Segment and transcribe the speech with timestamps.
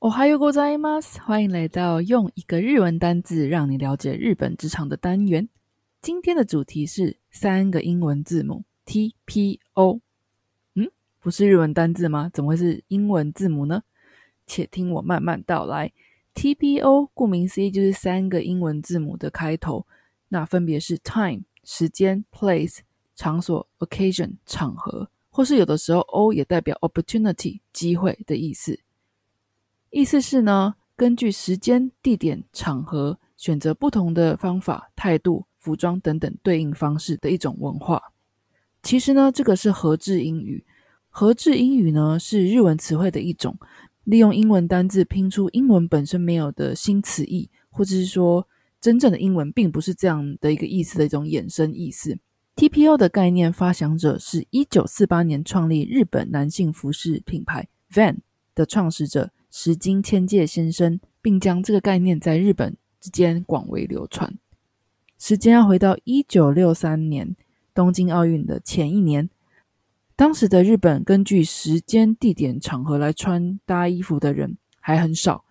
[0.00, 1.20] おはようございます。
[1.20, 5.48] 欢迎来到用一个日文单字让你了解日本职场的单元。
[6.00, 10.00] 今天的主题是三个英文字母 TPO。
[10.74, 12.30] 嗯，不是日文单字吗？
[12.32, 13.82] 怎么会是英文字母呢？
[14.46, 15.92] 且听我慢慢道来。
[16.36, 19.88] TPO 顾名思义就是三个英文字母的开头，
[20.28, 22.78] 那分别是 time 时间、place
[23.16, 28.78] 场所、occasion 场合，或是有的时候 O 也代表 opportunity 机会的意思。
[29.91, 38.01] 意思是呢，根据时间、地点、场合，选择不同的方法、态度、服装等等对应方式的一种文化。
[38.81, 40.63] 其实呢，这个是合制英语。
[41.09, 43.57] 合制英语呢，是日文词汇的一种，
[44.05, 48.47] 利用英文单字拼出英文本身没有的新词义，或者是说
[48.79, 52.17] 真正的英文并不是这样的一个意思的一种衍生意思。
[52.55, 58.19] TPO 的概念发想者是一九四八年创立日本男性服饰品牌 Van
[58.55, 59.31] 的创始者。
[59.51, 64.33] 石津千介先生，并将这个概念在日本之间广为流传。
[65.19, 67.35] 时间要回到一九六三年
[67.73, 69.29] 东京奥运的前一年，
[70.15, 75.43] 当时的日本根据时间、地点、场合来穿搭衣服的人还很少。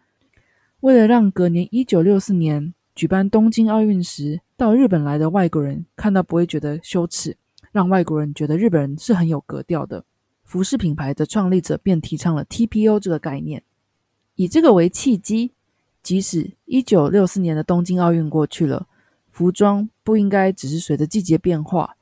[0.80, 7.36] 为了让隔年一九六四年举办东京奥运时到日本来的外国人看到不会觉得羞耻，
[7.70, 10.04] 让外国人觉得日本人是很有格调的，
[10.42, 13.62] 服饰品牌的创立者便提倡了 TPO 这个概念。
[14.40, 15.52] 以这个为契机，
[16.02, 18.86] 即使一九六四年的东京奥运过去了，
[19.30, 21.94] 服装不应该只是随着季节变化，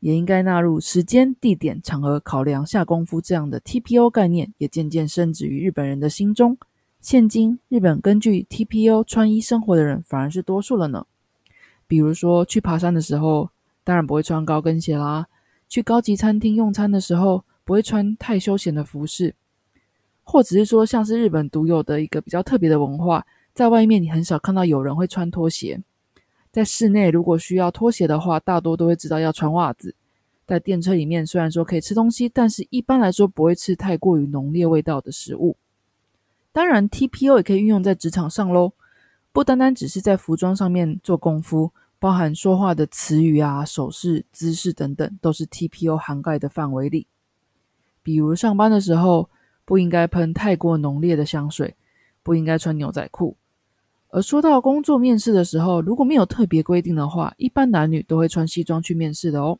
[0.00, 3.20] 也应该纳入时间、地点、场合考量下功夫。
[3.20, 6.56] 这样的 TPO 概念也渐渐深植于日本人的心中。
[7.02, 11.04] 现今，日本根据 TPO 穿衣生活的人反而是多数了呢。
[11.86, 13.50] 比如说，去爬山的时候，
[13.84, 15.26] 当然不会穿高跟鞋啦；
[15.68, 19.34] 去高级餐厅用餐的时候，不会穿太休闲的服饰。
[20.24, 25.80] 或者是说，像是日本独有的一个比较特别的文化，在外面你很少看到有人会穿拖鞋。
[26.50, 29.94] 在室内，如果需要拖鞋的话，大多都会知道要穿袜子。
[30.46, 35.56] 在电车里面，虽然说可以吃东西，但是一般来说不会吃太过于浓烈味道的食物。
[36.52, 38.72] 当然，TPO 也可以运用在职场上喽，
[39.32, 47.06] 不单单只是在服装上面做功夫，包含说话的词语啊、手势、姿势等等，都是 TPO 涵盖的范围里。
[48.02, 49.28] 比如上班的时候。
[49.64, 51.74] 不应该喷太过浓烈的香水，
[52.22, 53.36] 不应该穿牛仔裤。
[54.08, 59.58] 而说到工作面试的时候，如果没有特别规定的话，一般男女都会穿西装去面试的哦。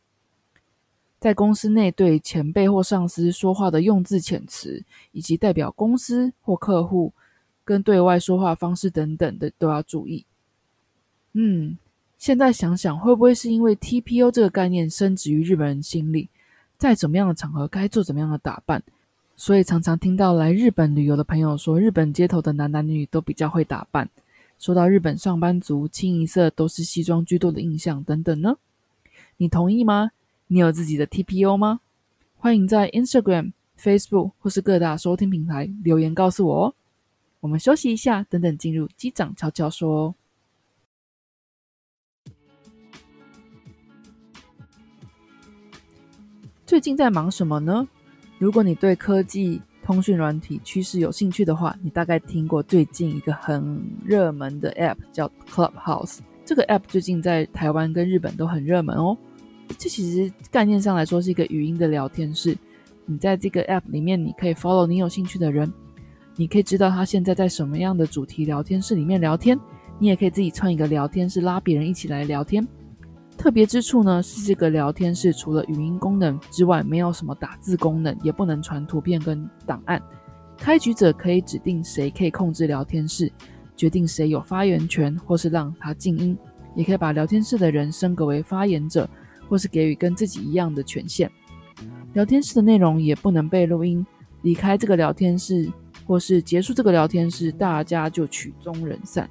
[1.18, 7.12] 在公司内对前辈或上司说话的用字遣词，以及代表公司或客户
[7.64, 10.26] 跟对外说话方式等等的，都要注意。
[11.32, 11.76] 嗯，
[12.18, 16.28] 现在想想，会不会是因为 TPO 这个概念深植于日本人心里，
[16.76, 18.82] 在怎么样的场合该做怎么样的打扮？
[19.36, 24.08] 所以常常听到来日本旅游的朋友说，日本街头的男男女女都比较会打扮。
[24.58, 28.56] 说到日本上班族清一色都是西装居多的印象等等呢？
[29.36, 30.12] 你同意吗？
[30.46, 31.80] 你有自己的 TPO 吗？
[32.36, 36.74] 欢迎在 Instagram、Facebook 或是各大收听平台留言告诉我哦。
[37.40, 39.90] 我们休息一下，等等进入机长悄悄说。
[39.90, 40.14] 哦
[46.66, 47.86] 最近在忙什么呢？
[48.44, 56.18] 如果你对科技、通讯软体趋势有兴趣的话，你大概听过最近一个很热门的 App 叫 Clubhouse。
[56.44, 59.16] 这个 App 最近在台湾跟日本都很热门哦。
[59.78, 62.54] 这其实概念上来说是一个语音的聊天室。
[63.06, 65.72] 你在这个 App 里面，你可以 follow 你有兴趣的人，
[66.36, 69.58] 你可以知道他现在在什么样的主题聊天室里面聊天。
[69.98, 72.68] 你也可以自己创一个聊天室，拉别人一起来聊天。
[73.36, 80.00] 特别之处呢，是这个聊天室除了语音功能之外，没有什么打字功能，也不能传图片跟档案。
[80.56, 83.30] 开局者可以指定谁可以控制聊天室，
[83.76, 86.36] 决定谁有发言权，或是让他静音，
[86.74, 89.08] 也可以把聊天室的人升格为发言者，
[89.48, 91.30] 或是给予跟自己一样的权限。
[92.14, 94.06] 聊天室的内容也不能被录音。
[94.42, 95.70] 离开这个聊天室，
[96.06, 99.28] 或是结束这个聊天室，大家就曲终人散，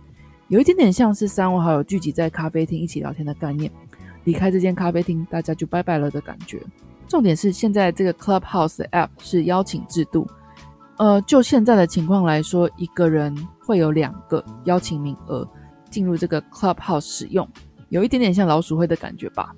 [0.49, 3.71] 有一点点像是三五好友聚集在咖啡厅一起聊天的概念。
[4.23, 6.61] 离开这间咖啡厅，大家就拜拜了的感觉。
[7.07, 10.27] 重点是现在这个 Clubhouse 的 App 是邀请制度，
[10.97, 15.47] 呃，就现在的情况来说，一个人会有两个邀请名额
[15.89, 17.47] 进入这个 Clubhouse 使用，
[17.89, 19.53] 有一点点像老鼠会的感觉吧？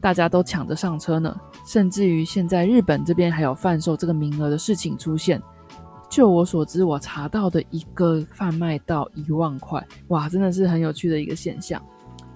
[0.00, 1.34] 大家都抢着上车呢，
[1.64, 5.40] 甚至于现在日本这边还有贩售这个名额的事情出现。
[6.10, 11.80] 就我所知，我查到的一个贩卖到一万块，哇，真的是很有趣的一个现象。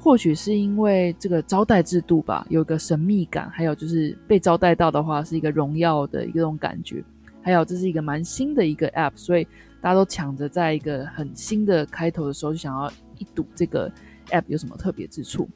[0.07, 7.03] 或许是因为这个招待制度吧，有个神秘感，还有就是被招待到的话是一个荣耀的一种感觉，
[7.43, 9.45] 还有这是一个蛮新的一个 app，所以
[9.81, 12.89] 大家都抢着在一个很新的开头的时候就想要
[13.19, 13.91] 一睹这个
[14.31, 15.49] app 有什么特别之处。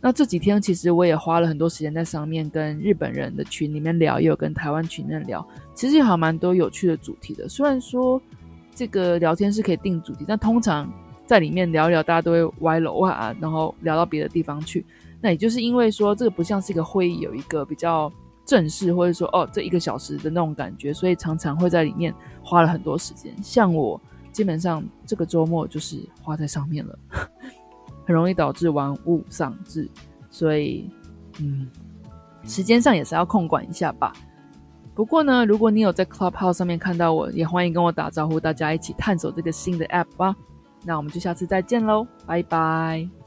[0.00, 7.48] 那这几天其实我也花了很多时间在上面跟日本人的群里面聊，也有跟台湾群里面聊，其实也好蛮多有趣的主题的。
[7.48, 8.22] 虽然说
[8.76, 10.88] 这个聊天是可以定主题，但通常
[11.26, 14.84] 在里面聊一聊，大家都会歪楼啊，然后聊到别的地方去。
[15.20, 18.10] 那也就是因为说这个不像是一个会议，有一个比较
[18.44, 23.34] 正式，或者说哦这一个小时的那种感觉，所以常常会在里面花了很多时间。
[23.42, 24.00] 像我
[24.30, 26.98] 基本上这个周末就是花在上面了。
[28.06, 29.90] 很容易导致玩物丧志，
[30.30, 30.88] 所以，
[31.40, 31.68] 嗯，
[32.44, 34.12] 时间上也是要控管一下吧。
[34.94, 40.36] 不过呢，如果你有在 Clubhouse 上面看到我，也欢迎跟我打招呼，大家一起探索这个新的 App 吧。
[40.86, 43.25] 那我们就下次再见喽，拜拜。